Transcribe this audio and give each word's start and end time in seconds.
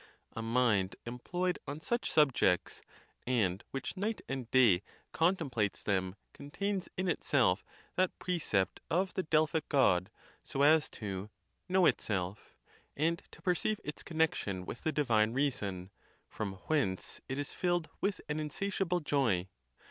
A 0.35 0.41
mind 0.41 0.95
employed 1.05 1.59
on 1.67 1.79
such 1.79 2.11
subjects, 2.11 2.81
and 3.27 3.63
which 3.69 3.95
night 3.95 4.19
and 4.27 4.49
day 4.49 4.81
contemplates 5.11 5.83
them, 5.83 6.15
contains 6.33 6.89
in 6.97 7.07
itself 7.07 7.63
that 7.97 8.17
precept 8.17 8.79
of 8.89 9.13
the 9.13 9.21
Delphic 9.21 9.69
God, 9.69 10.09
so 10.43 10.63
as 10.63 10.89
to" 10.89 11.29
know 11.69 11.85
itself," 11.85 12.55
and 12.97 13.21
to 13.29 13.43
perceive 13.43 13.79
its 13.83 14.01
connection 14.01 14.65
with 14.65 14.81
the 14.81 14.91
divine 14.91 15.33
reason, 15.33 15.91
from 16.27 16.53
whence 16.65 17.21
it 17.29 17.37
is 17.37 17.53
filled 17.53 17.87
with 18.01 18.19
an 18.27 18.39
insatiable 18.39 19.01
joy. 19.01 19.49